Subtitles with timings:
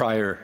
[0.00, 0.38] prior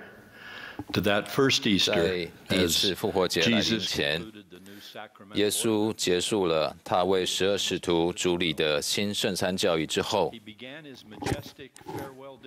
[0.92, 10.30] to that first Easter, 第一 as 次复活节来临 Jesus 前，concluded the new sacramental 耶稣结束了他为十二使徒主理的新圣餐教育之后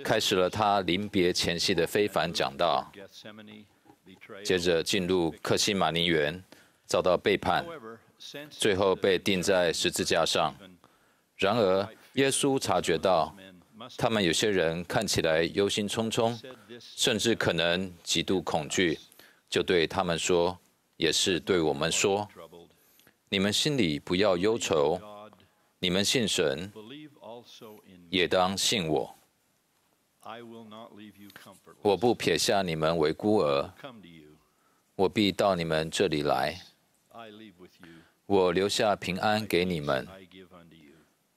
[0.04, 2.92] 开始了他临别前夕的非凡讲道，
[4.44, 6.44] 接着进入克西马尼园，
[6.86, 7.66] 遭到背叛，
[8.52, 10.54] 最后被钉在十字架上。
[11.38, 13.36] 然而，耶稣察觉到，
[13.98, 16.38] 他们有些人看起来忧心忡忡
[16.80, 18.98] 甚至可能极度恐惧
[19.50, 20.58] 就对他们说
[20.98, 22.28] 也是对我们说
[23.30, 25.00] 你们心里不要忧愁
[25.80, 26.72] 你们信神
[28.10, 29.16] 也当信我。
[31.82, 33.72] 我不撇下你们为孤儿
[34.96, 36.60] 我必到你们这里来。
[38.26, 40.08] 我留下平安给你们。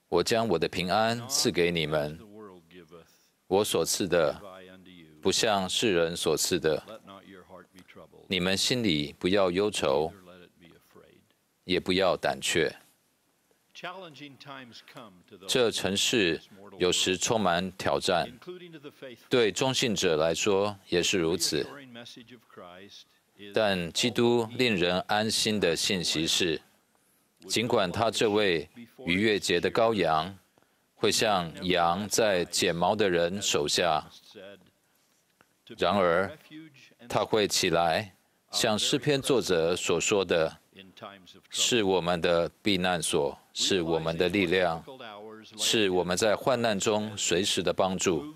[0.08, 2.18] 我将我的平安赐给你们。
[3.46, 4.34] 我所赐的
[5.22, 6.82] 不像世人所赐的。
[8.26, 10.12] 你们心里不要忧愁
[11.64, 12.74] 也不要胆怯。
[15.48, 16.40] 这城市
[16.78, 18.28] 有时充满挑战
[19.28, 21.66] 对忠信者来说也是如此。
[23.52, 26.60] 但基督令人安心的信息是
[27.48, 28.68] 尽管他这位
[29.04, 30.36] 逾越节的羔羊
[30.94, 34.06] 会像羊在剪毛的人手下
[35.78, 36.30] 然而
[37.08, 38.14] 他会起来，
[38.50, 40.58] 像诗篇作者所说的，
[41.50, 44.84] 是我们的避难所，是我们的力量，
[45.56, 48.34] 是我们在患难中随时的帮助。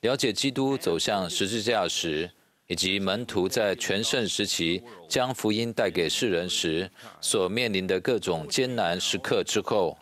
[0.00, 2.30] 了解基督走向十字架时，
[2.66, 6.90] 以及门徒在全盛时期将福音带给世人时
[7.20, 9.96] 所面临的各种艰难时刻之后，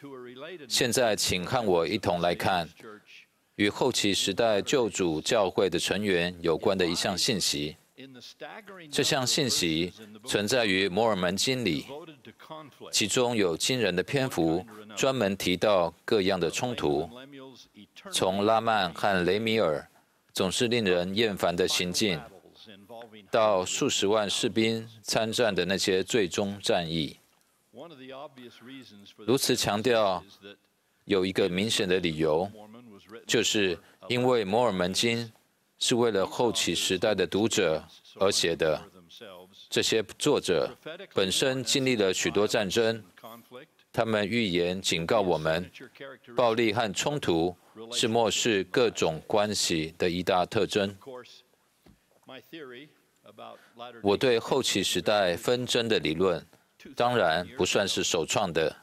[0.69, 2.69] 现在请和我一同来看
[3.57, 7.77] 与后期时代旧主教会的成员有关的一项信息。
[8.91, 9.93] 这项信息
[10.25, 11.87] 存在于摩尔门经里
[12.91, 14.65] 其中有惊人的篇幅
[14.97, 17.09] 专门提到各样的冲突
[18.11, 19.89] 从拉曼和雷米尔
[20.33, 22.21] 总是令人厌烦的行径
[23.31, 27.19] 到数十万士兵参战的那些最终战役。
[29.19, 30.23] 如此强调
[31.05, 32.51] 有一个明显的理由
[33.27, 35.31] 就是因为摩尔门经
[35.79, 37.85] 是为了后起时代的读者
[38.19, 38.81] 而写的。
[39.69, 40.71] 这些作者
[41.15, 43.03] 本身经历了许多战争
[43.93, 45.71] 他们预言警告我们
[46.37, 47.55] 暴力和冲突
[47.91, 50.95] 是漠视各种关系的一大特征。
[54.03, 56.45] 我对后起时代纷争的理论
[56.97, 58.75] 当然不算是首创的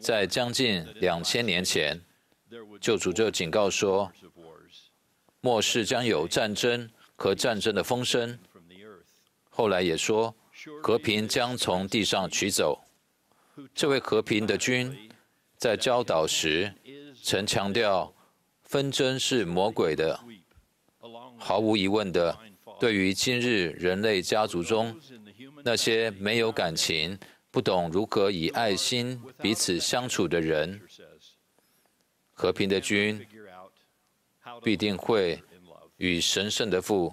[0.00, 2.00] 在将近两千年前
[2.80, 4.10] 旧主就警告说
[5.40, 8.38] 末世将有战争和战争的风声。
[9.48, 10.34] 后来也说
[10.82, 12.84] 和平将从地上取走。
[13.74, 15.10] 这位和平的君
[15.56, 16.72] 在教导时
[17.22, 18.12] 曾强调
[18.62, 20.18] 纷争是魔鬼的
[21.38, 22.38] 毫无疑问的。
[22.78, 24.96] 对于今日人类家族中
[25.64, 27.18] 那些没有感情
[27.50, 30.80] 不懂如何以爱心彼此相处的人
[32.32, 33.26] 和平的君
[34.62, 35.42] 必定会
[35.96, 37.12] 与神圣的父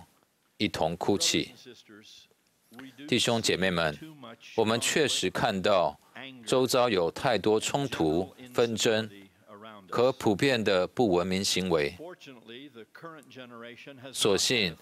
[0.58, 1.54] 一同哭泣。
[3.08, 3.98] 弟兄姐妹们
[4.56, 5.98] 我们确实看到
[6.46, 9.10] 周遭有太多冲突纷争
[9.90, 11.98] 和普遍的不文明行为。
[14.12, 14.76] 所幸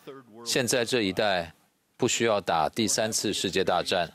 [0.46, 1.54] 现在这一代
[2.04, 4.12] 不需要打第三次世界大战，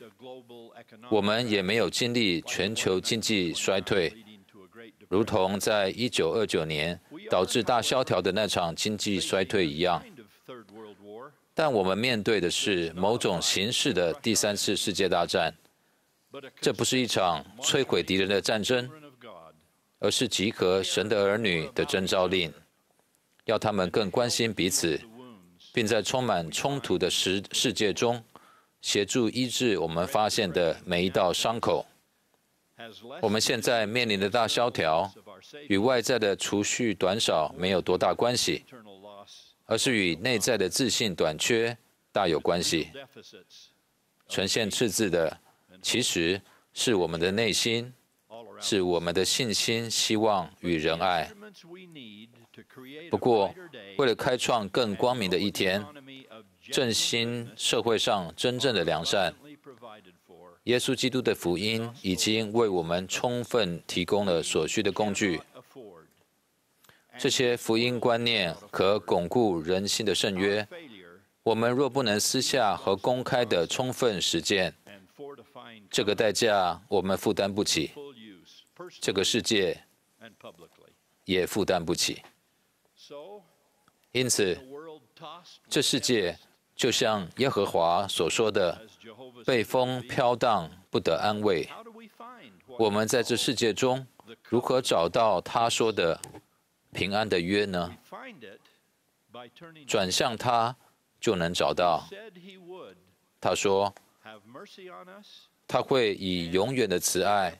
[1.08, 4.12] 我们也没有经历全球经济衰退，
[5.08, 7.00] 如同在一九二九年
[7.30, 10.04] 导致大萧条的那场经济衰退一样。
[11.54, 15.54] 但我们面对的是某种形式的第三次世界大战，
[16.60, 18.86] 这不是一场摧毁敌人的战争，
[19.98, 22.52] 而是集合神的儿女的征召令，
[23.46, 25.00] 要他们更关心彼此，
[25.72, 28.22] 并在充满冲突的世世界中，
[28.80, 31.86] 协助医治我们发现的每一道伤口。
[33.20, 35.12] 我们现在面临的大萧条，
[35.68, 38.64] 与外在的储蓄短少没有多大关系，
[39.66, 41.76] 而是与内在的自信短缺
[42.12, 42.88] 大有关系。
[44.28, 45.40] 呈现赤字的，
[45.82, 46.40] 其实
[46.72, 47.92] 是我们的内心，
[48.60, 51.30] 是我们的信心、希望与仁爱。
[53.10, 53.54] 不过
[53.96, 55.84] 为了开创更光明的一天
[56.70, 59.32] 振兴社会上真正的良善
[60.64, 65.40] 耶稣基督的福音已经为我们充分提供了所需的工具。
[67.16, 70.66] 这些福音观念可巩固人心的圣约。
[71.42, 74.74] 我们若不能私下和公开的充分实践，
[75.90, 77.90] 这个代价我们负担不起，
[79.00, 79.82] 这个世界
[81.24, 82.22] 也负担不起。
[84.12, 84.58] 因此，
[85.68, 86.38] 这世界
[86.74, 88.86] 就像耶和华所说的，
[89.44, 91.68] 被风飘荡，不得安慰。
[92.78, 94.06] 我们在这世界中
[94.48, 96.20] 如何找到他说的
[96.92, 97.94] 平安的约呢？
[99.86, 100.74] 转向他
[101.20, 102.08] 就能找到。
[103.40, 103.94] 他说，
[105.68, 107.56] 他会以永远的慈爱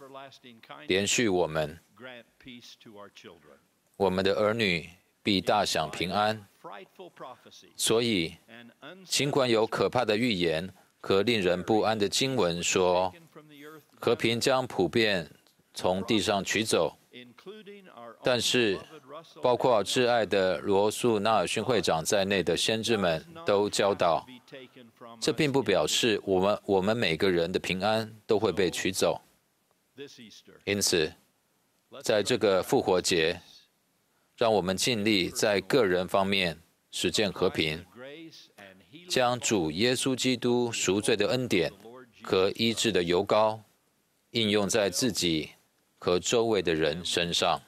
[0.87, 1.78] 连续我们，
[3.96, 4.88] 我们的儿女
[5.22, 6.49] 必大享平安。
[7.76, 8.34] 所以，
[9.05, 10.69] 尽管有可怕的预言
[11.00, 13.14] 和令人不安的经文说，
[14.00, 15.31] 和平将普遍
[15.75, 16.98] 从地上取走，
[18.23, 18.79] 但是，
[19.43, 24.27] 包括挚爱的罗素纳尔逊会长在内的先知们都教导，
[25.21, 29.21] 这并不表示我们我们每个人的平安都会被取走。
[30.65, 31.12] 因此，
[32.03, 33.41] 在这个复活节，
[34.37, 36.59] 让我们尽力在个人方面
[36.91, 37.85] 实践和平，
[39.09, 41.73] 将主耶稣基督赎罪的恩典
[42.23, 43.61] 和医治的油膏
[44.31, 45.50] 应用在自己
[45.99, 47.61] 和周围的人身上。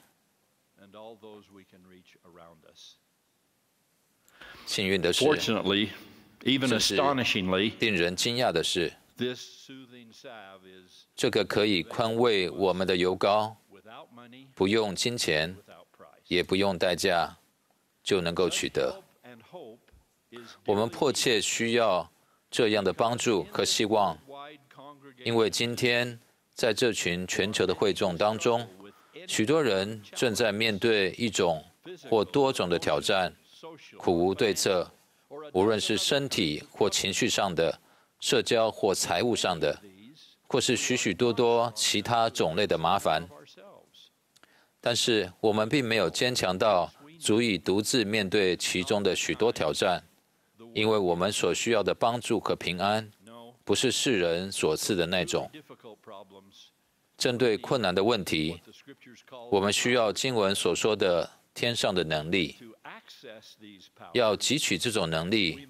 [4.65, 5.35] 幸运的是，这
[6.79, 6.95] 是
[7.79, 8.93] 令人惊讶的是，
[11.15, 13.57] 这个可以宽慰我们的油膏，
[14.55, 15.55] 不用金钱，
[16.27, 17.37] 也不用代价，
[18.01, 19.03] 就能够取得。
[20.65, 22.09] 我们迫切需要
[22.49, 24.17] 这样的帮助和希望，
[25.25, 26.17] 因为今天
[26.61, 28.67] 在这群全球的会众当中，
[29.27, 31.65] 许多人正在面对一种
[32.07, 33.33] 或多种的挑战。
[33.97, 34.87] 苦无对策，
[35.53, 37.79] 无论是身体或情绪上的、
[38.19, 39.75] 社交或财务上的，
[40.47, 43.27] 或是许许多多其他种类的麻烦。
[44.79, 50.03] 但是我们并没有坚强到足以独自面对其中的许多挑战，
[50.75, 53.11] 因为我们所需要的帮助和平安，
[53.63, 55.49] 不是世人所赐的那种。
[57.17, 58.59] 针对困难的问题，
[59.51, 62.55] 我们需要经文所说的天上的能力。
[64.13, 65.67] 要汲取这种能力，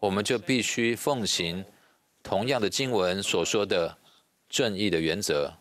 [0.00, 1.64] 我们就必须奉行
[2.22, 3.96] 同样的经文所说的
[4.48, 5.52] 正义的原则。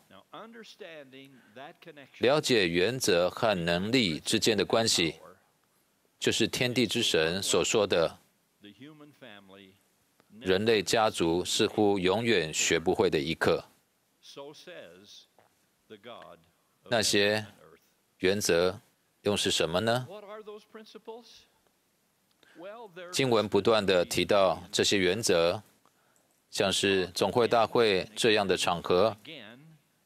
[2.20, 5.16] 了解原则和能力之间的关系，
[6.20, 8.18] 就是天地之神所说的，
[10.44, 13.64] 人类家族似乎永远学不会的一课。
[16.90, 17.46] 那些
[18.20, 18.80] 原则
[19.22, 20.08] 又是什么呢？
[23.12, 25.62] 经文不断地提到这些原则，
[26.52, 29.16] 像是总会大会这样的场合，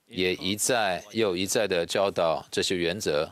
[0.06, 3.30] 也一再又一再的教导这些原则。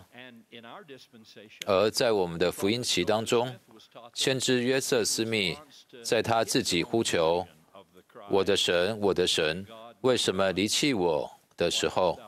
[1.65, 3.53] 而在我们的福音期当中，
[4.13, 5.57] 先知约瑟斯密
[6.03, 7.45] 在他自己呼求
[8.29, 9.65] “我的神，我的神，
[10.01, 12.19] 为什么离弃我”的时候，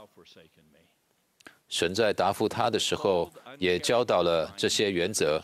[1.67, 5.43] 神在答复他的时候，也教导了这些原则。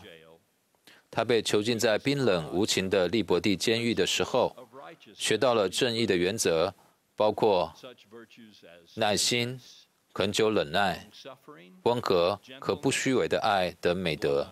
[1.10, 4.56] 他被囚禁在冰冷无情的利伯地监狱的时候，
[5.14, 6.74] 学到了正义的原则，
[7.14, 7.72] 包括
[8.96, 9.60] 耐心、
[10.16, 11.10] 恒久忍耐、
[11.82, 14.46] 温和和不虚伪的爱等美德。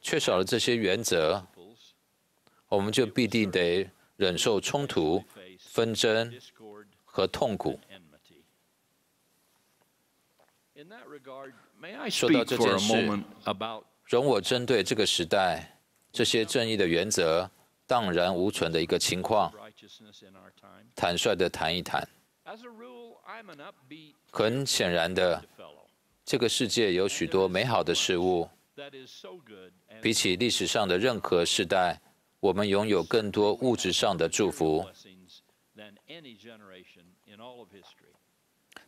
[0.00, 1.44] 缺少了这些原则，
[2.68, 5.24] 我们就必定得忍受冲突、
[5.58, 6.32] 纷争
[7.04, 7.80] 和痛苦。
[12.08, 13.24] 说到这件事，
[14.04, 15.80] 容我针对这个时代
[16.12, 17.50] 这些正义的原则
[17.88, 19.52] 荡然无存的一个情况，
[20.94, 22.08] 坦率地谈一谈。
[24.30, 25.42] 很显然的，
[26.24, 28.48] 这个世界有许多美好的事物，
[30.02, 31.98] 比起历史上的任何时代，
[32.40, 34.86] 我们拥有更多物质上的祝福。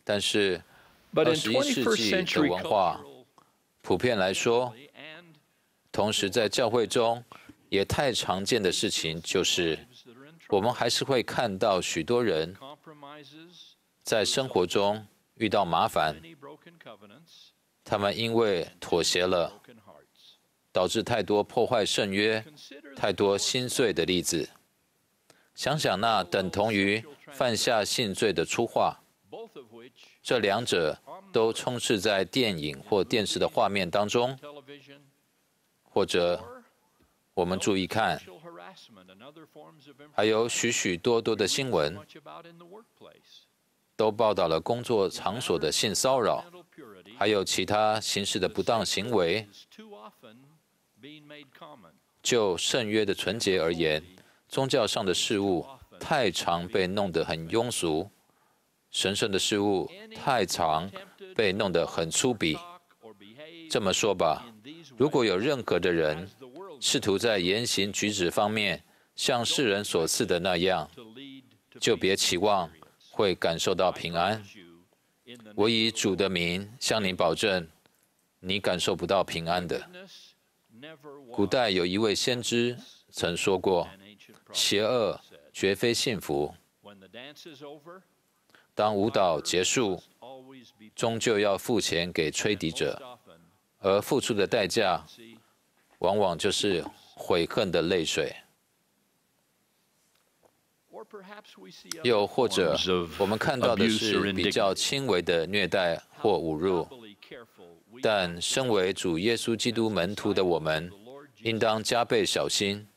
[0.03, 0.61] 但是，
[1.15, 3.03] 二十一世纪的文化，
[3.81, 4.73] 普遍来说，
[5.91, 7.23] 同时在教会中
[7.69, 9.77] 也太常见的事情，就是
[10.47, 12.55] 我们还是会看到许多人
[14.03, 15.05] 在生活中
[15.35, 16.15] 遇到麻烦，
[17.83, 19.61] 他们因为妥协了，
[20.71, 22.43] 导致太多破坏圣约、
[22.95, 24.49] 太多心碎的例子。
[25.55, 28.99] 想想那等同于犯下性罪的粗话。
[30.21, 30.97] 这两者
[31.33, 34.37] 都充斥在电影或电视的画面当中，
[35.83, 36.56] 或者
[37.37, 38.19] 我们注意看，
[40.11, 41.95] 还有许许多多的新闻，
[43.95, 46.43] 都报道了工作场所的性骚扰，
[47.15, 49.47] 还有其他形式的不当行为。
[52.23, 54.03] 就圣约的纯洁而言，
[54.47, 55.63] 宗教上的事物
[55.99, 58.09] 太常被弄得很庸俗，
[58.89, 60.89] 神圣的事物太常
[61.35, 62.57] 被弄得很粗鄙。
[63.69, 64.43] 这么说吧，
[64.97, 66.27] 如果有任何的人
[66.79, 68.83] 试图在言行举止方面
[69.15, 70.89] 像世人所赐的那样，
[71.79, 72.69] 就别期望
[73.09, 74.43] 会感受到平安。
[75.55, 77.67] 我以主的名向你保证，
[78.39, 79.89] 你感受不到平安的。
[81.31, 82.77] 古代有一位先知
[83.11, 83.87] 曾说过
[84.53, 85.19] ：“邪恶
[85.51, 86.53] 绝非幸福。
[88.75, 90.01] 当舞蹈结束，
[90.95, 93.01] 终究要付钱给吹笛者，
[93.79, 95.03] 而付出的代价，
[95.99, 96.83] 往往就是
[97.15, 98.35] 悔恨的泪水。
[102.03, 102.75] 又或者，
[103.17, 106.87] 我们看到的是比较轻微的虐待或侮辱。”
[108.01, 110.91] 但身为主耶稣基督门徒的我们，
[111.41, 112.87] 应当加倍小心，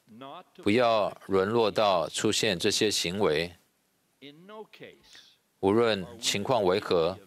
[0.62, 3.50] 不要沦落到出现这些行为。
[5.60, 7.18] 无论情况为何，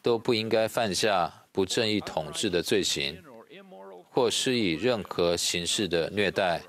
[0.00, 3.22] 都不应该犯下不正义统治的罪行，
[4.10, 6.60] 或施以任何形式的虐待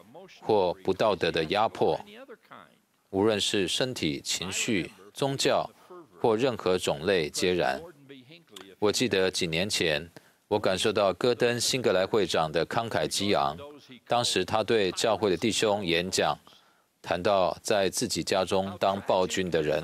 [0.42, 2.00] 或不道德的压迫，
[3.10, 5.70] 无论是身体、情绪、宗教
[6.20, 7.82] 或任何种类皆然。
[8.80, 10.10] 我记得几年前，
[10.48, 13.58] 我感受到戈登·辛格莱会长的慷慨激昂。
[14.08, 16.38] 当时他对教会的弟兄演讲，
[17.02, 19.84] 谈到在自己家中当暴君的人。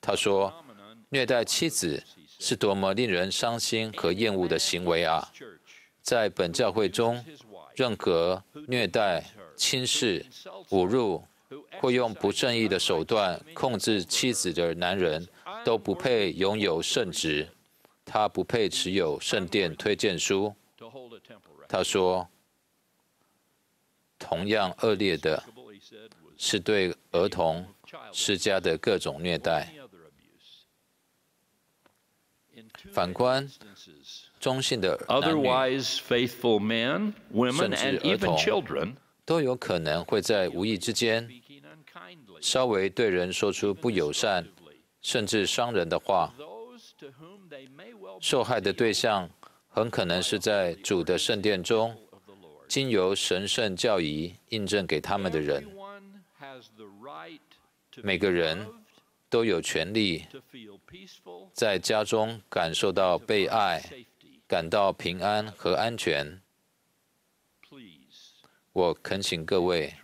[0.00, 0.52] 他说
[1.10, 2.02] ：“虐待妻子
[2.38, 5.30] 是多么令人伤心和厌恶的行为啊！
[6.02, 7.24] 在本教会中，
[7.74, 9.24] 任何虐待、
[9.56, 10.26] 轻视、
[10.70, 11.24] 侮辱
[11.80, 15.26] 或用不正义的手段控制妻子的男人，
[15.64, 17.48] 都不配拥有圣职。”
[18.04, 20.52] 他不配持有圣殿推荐书。
[21.68, 22.28] 他说
[24.18, 25.42] ：“同样恶劣的
[26.36, 27.64] 是对儿童
[28.12, 29.72] 施加的各种虐待。
[32.90, 33.48] 反观
[34.40, 35.46] 中性的男女，
[37.52, 41.28] 甚至儿童，都有可能会在无意之间
[42.40, 44.44] 稍微对人说出不友善，
[45.00, 46.32] 甚至伤人的话。”
[48.20, 49.28] 受害的对象
[49.68, 51.96] 很可能是在主的圣殿中，
[52.68, 55.66] 经由神圣教仪印证给他们的人。
[58.02, 58.66] 每个人
[59.32, 60.26] 都有权利
[61.54, 63.82] 在家中感受到被爱，
[64.46, 66.42] 感到平安和安全。
[68.74, 69.94] 我恳请各位，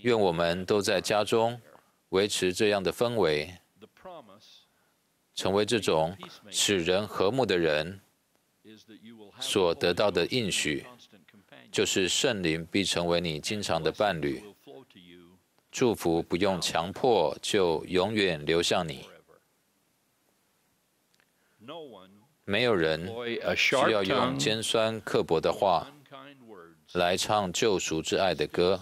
[0.00, 1.60] 愿我们都在家中
[2.08, 3.58] 维持这样的氛围。
[5.34, 6.16] 成为这种
[6.50, 8.00] 使人和睦的人
[9.38, 10.86] 所得到的应许，
[11.70, 14.42] 就是圣灵必成为你经常的伴侣，
[15.78, 19.08] 祝福不用强迫就永远流向你。
[22.44, 23.08] 没有人
[23.56, 25.86] 需要用尖酸刻薄的话
[26.94, 28.80] 来唱救赎之爱的歌。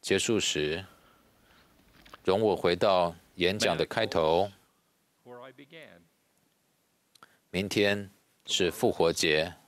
[0.00, 0.84] 结束时。
[2.24, 4.50] 容我回到演讲的开头。
[7.52, 8.10] 明天
[8.44, 9.59] 是复活节。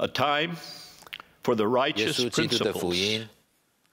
[0.00, 0.56] A time
[1.42, 3.28] for the righteous 耶稣基督的福音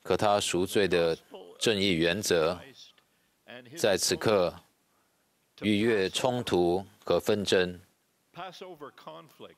[0.04, 1.18] 和他赎罪的
[1.58, 2.60] 正义原则，
[3.76, 4.54] 在此刻
[5.62, 7.80] 逾越冲突和纷争。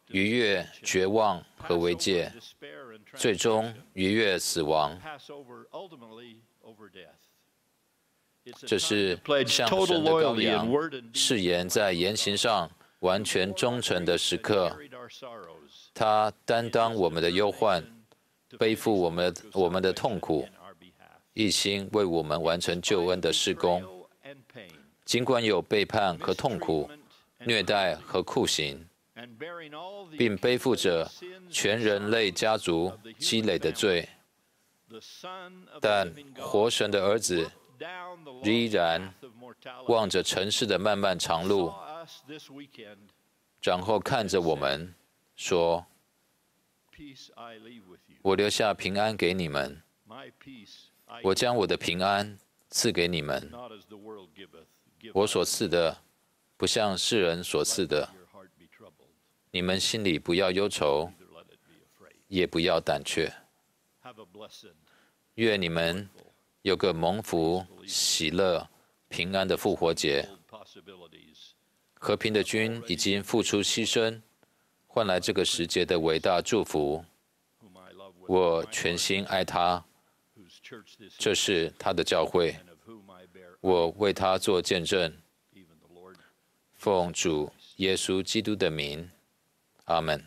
[0.08, 2.32] 逾越绝望和危界，
[3.16, 4.98] 最终逾越死亡。
[8.66, 10.70] 这是向神的羔羊
[11.13, 14.77] 誓言在言行上完全忠诚的时刻。
[15.98, 17.84] 他担当我们的忧患，
[18.60, 20.48] 背负我们我们的痛苦，
[21.34, 23.84] 一心为我们完成救恩的事工。
[25.04, 26.88] 尽管有背叛和痛苦。
[27.46, 28.84] 虐待和酷刑，
[30.18, 31.08] 并背负着
[31.51, 34.10] 全人类家族积累的罪，
[35.80, 37.48] 但活神的儿子
[38.44, 39.13] 依然
[39.88, 41.72] 望着尘世的漫漫长路，
[43.62, 44.92] 然后看着我们
[45.38, 45.86] 说
[48.24, 49.82] ：“我留下平安给你们，
[51.24, 52.38] 我将我的平安
[52.70, 53.50] 赐给你们。
[55.13, 55.96] 我所赐的，
[56.58, 58.10] 不像世人所赐的。
[59.51, 61.12] 你们心里不要忧愁，
[62.27, 63.32] 也不要胆怯。
[65.36, 66.10] 愿你们
[66.63, 68.67] 有个蒙福、喜乐、
[69.08, 70.27] 平安的复活节。
[71.94, 74.20] 和平的君已经付出牺牲，
[74.98, 77.06] 换来这个时节的伟大祝福。
[78.27, 79.86] 我全心爱他，
[81.20, 82.56] 这是他的教会。
[83.62, 85.16] 我为他做见证，
[86.74, 89.08] 奉主耶稣基督的名，
[89.86, 90.25] 阿门。